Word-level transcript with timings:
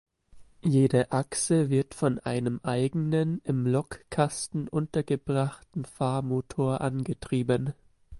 Jede 0.63 1.11
Achse 1.11 1.69
wird 1.69 1.93
von 1.93 2.17
einem 2.17 2.59
eigenen 2.63 3.39
im 3.43 3.67
Lokkasten 3.67 4.67
untergebrachten 4.67 5.85
Fahrmotor 5.85 6.81
angetrieben. 6.81 7.75